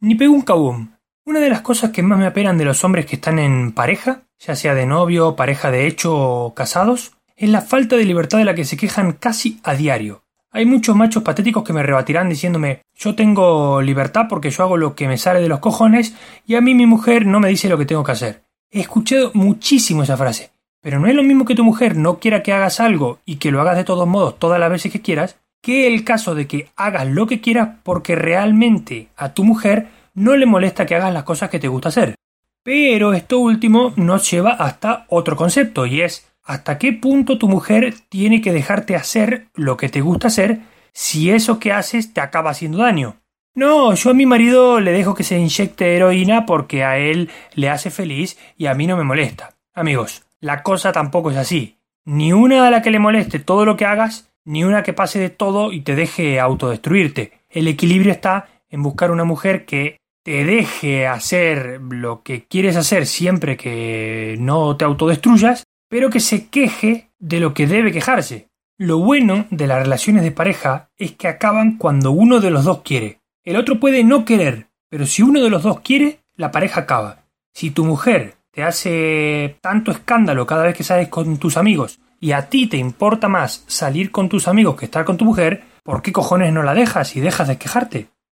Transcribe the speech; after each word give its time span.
Ni 0.00 0.14
pegó 0.14 0.34
un 0.34 0.42
cabum. 0.42 0.90
Una 1.24 1.40
de 1.40 1.48
las 1.48 1.62
cosas 1.62 1.90
que 1.90 2.02
más 2.02 2.18
me 2.18 2.26
apenan 2.26 2.58
de 2.58 2.66
los 2.66 2.84
hombres 2.84 3.06
que 3.06 3.16
están 3.16 3.38
en 3.38 3.72
pareja, 3.72 4.22
ya 4.38 4.54
sea 4.54 4.74
de 4.74 4.86
novio, 4.86 5.36
pareja 5.36 5.70
de 5.70 5.86
hecho 5.86 6.14
o 6.14 6.54
casados, 6.54 7.12
es 7.34 7.48
la 7.48 7.62
falta 7.62 7.96
de 7.96 8.04
libertad 8.04 8.38
de 8.38 8.44
la 8.44 8.54
que 8.54 8.64
se 8.64 8.76
quejan 8.76 9.12
casi 9.12 9.58
a 9.62 9.74
diario. 9.74 10.22
Hay 10.50 10.66
muchos 10.66 10.96
machos 10.96 11.22
patéticos 11.22 11.64
que 11.64 11.72
me 11.72 11.82
rebatirán 11.82 12.28
diciéndome 12.28 12.82
yo 12.94 13.14
tengo 13.14 13.82
libertad 13.82 14.26
porque 14.28 14.50
yo 14.50 14.64
hago 14.64 14.76
lo 14.76 14.94
que 14.94 15.08
me 15.08 15.18
sale 15.18 15.40
de 15.40 15.48
los 15.48 15.60
cojones 15.60 16.14
y 16.46 16.54
a 16.54 16.60
mí 16.60 16.74
mi 16.74 16.86
mujer 16.86 17.26
no 17.26 17.40
me 17.40 17.48
dice 17.48 17.68
lo 17.68 17.78
que 17.78 17.86
tengo 17.86 18.04
que 18.04 18.12
hacer. 18.12 18.44
He 18.70 18.80
escuchado 18.80 19.30
muchísimo 19.34 20.02
esa 20.02 20.16
frase. 20.16 20.50
Pero 20.80 21.00
no 21.00 21.08
es 21.08 21.14
lo 21.14 21.24
mismo 21.24 21.44
que 21.44 21.54
tu 21.54 21.64
mujer 21.64 21.96
no 21.96 22.20
quiera 22.20 22.42
que 22.42 22.52
hagas 22.52 22.80
algo 22.80 23.18
y 23.24 23.36
que 23.36 23.50
lo 23.50 23.60
hagas 23.60 23.76
de 23.76 23.84
todos 23.84 24.06
modos 24.06 24.38
todas 24.38 24.60
las 24.60 24.70
veces 24.70 24.92
que 24.92 25.02
quieras, 25.02 25.36
que 25.66 25.88
el 25.88 26.04
caso 26.04 26.36
de 26.36 26.46
que 26.46 26.68
hagas 26.76 27.08
lo 27.08 27.26
que 27.26 27.40
quieras 27.40 27.70
porque 27.82 28.14
realmente 28.14 29.08
a 29.16 29.34
tu 29.34 29.42
mujer 29.42 29.88
no 30.14 30.36
le 30.36 30.46
molesta 30.46 30.86
que 30.86 30.94
hagas 30.94 31.12
las 31.12 31.24
cosas 31.24 31.50
que 31.50 31.58
te 31.58 31.66
gusta 31.66 31.88
hacer. 31.88 32.14
Pero 32.62 33.14
esto 33.14 33.40
último 33.40 33.92
nos 33.96 34.30
lleva 34.30 34.52
hasta 34.52 35.06
otro 35.08 35.34
concepto 35.34 35.84
y 35.84 36.02
es 36.02 36.32
hasta 36.44 36.78
qué 36.78 36.92
punto 36.92 37.36
tu 37.36 37.48
mujer 37.48 37.96
tiene 38.08 38.40
que 38.40 38.52
dejarte 38.52 38.94
hacer 38.94 39.48
lo 39.54 39.76
que 39.76 39.88
te 39.88 40.02
gusta 40.02 40.28
hacer 40.28 40.60
si 40.92 41.30
eso 41.32 41.58
que 41.58 41.72
haces 41.72 42.14
te 42.14 42.20
acaba 42.20 42.50
haciendo 42.50 42.78
daño. 42.78 43.16
No, 43.52 43.92
yo 43.92 44.10
a 44.10 44.14
mi 44.14 44.24
marido 44.24 44.78
le 44.78 44.92
dejo 44.92 45.16
que 45.16 45.24
se 45.24 45.36
inyecte 45.36 45.96
heroína 45.96 46.46
porque 46.46 46.84
a 46.84 46.96
él 46.98 47.28
le 47.54 47.70
hace 47.70 47.90
feliz 47.90 48.38
y 48.56 48.66
a 48.66 48.74
mí 48.74 48.86
no 48.86 48.96
me 48.96 49.02
molesta. 49.02 49.56
Amigos, 49.74 50.26
la 50.38 50.62
cosa 50.62 50.92
tampoco 50.92 51.32
es 51.32 51.36
así. 51.36 51.80
Ni 52.04 52.32
una 52.32 52.68
a 52.68 52.70
la 52.70 52.82
que 52.82 52.92
le 52.92 53.00
moleste 53.00 53.40
todo 53.40 53.64
lo 53.64 53.76
que 53.76 53.84
hagas, 53.84 54.30
ni 54.46 54.64
una 54.64 54.82
que 54.82 54.94
pase 54.94 55.18
de 55.18 55.28
todo 55.28 55.72
y 55.72 55.82
te 55.82 55.94
deje 55.94 56.40
autodestruirte. 56.40 57.40
El 57.50 57.68
equilibrio 57.68 58.12
está 58.12 58.48
en 58.70 58.82
buscar 58.82 59.10
una 59.10 59.24
mujer 59.24 59.66
que 59.66 59.98
te 60.24 60.44
deje 60.44 61.06
hacer 61.06 61.80
lo 61.82 62.22
que 62.22 62.44
quieres 62.46 62.76
hacer 62.76 63.06
siempre 63.06 63.56
que 63.56 64.36
no 64.40 64.76
te 64.76 64.84
autodestruyas, 64.84 65.64
pero 65.88 66.10
que 66.10 66.20
se 66.20 66.48
queje 66.48 67.10
de 67.18 67.40
lo 67.40 67.54
que 67.54 67.66
debe 67.66 67.92
quejarse. 67.92 68.48
Lo 68.78 68.98
bueno 68.98 69.46
de 69.50 69.66
las 69.66 69.82
relaciones 69.82 70.22
de 70.22 70.32
pareja 70.32 70.90
es 70.96 71.12
que 71.12 71.28
acaban 71.28 71.76
cuando 71.76 72.10
uno 72.10 72.40
de 72.40 72.50
los 72.50 72.64
dos 72.64 72.82
quiere. 72.82 73.20
El 73.44 73.56
otro 73.56 73.80
puede 73.80 74.04
no 74.04 74.24
querer, 74.24 74.68
pero 74.88 75.06
si 75.06 75.22
uno 75.22 75.42
de 75.42 75.50
los 75.50 75.62
dos 75.62 75.80
quiere, 75.80 76.20
la 76.34 76.50
pareja 76.50 76.82
acaba. 76.82 77.24
Si 77.54 77.70
tu 77.70 77.84
mujer 77.84 78.34
te 78.56 78.62
hace 78.62 79.58
tanto 79.60 79.90
escándalo 79.90 80.46
cada 80.46 80.62
vez 80.62 80.74
que 80.74 80.82
sales 80.82 81.08
con 81.08 81.36
tus 81.36 81.58
amigos 81.58 82.00
y 82.18 82.32
a 82.32 82.48
ti 82.48 82.66
te 82.66 82.78
importa 82.78 83.28
más 83.28 83.62
salir 83.66 84.10
con 84.10 84.30
tus 84.30 84.48
amigos 84.48 84.76
que 84.76 84.86
estar 84.86 85.04
con 85.04 85.18
tu 85.18 85.26
mujer, 85.26 85.64
¿por 85.82 86.00
qué 86.00 86.10
cojones 86.10 86.54
no 86.54 86.62
la 86.62 86.72
dejas 86.72 87.16
y 87.16 87.20
dejas 87.20 87.48
de 87.48 87.58
quejarte? 87.58 88.08